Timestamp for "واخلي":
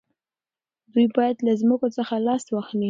2.49-2.79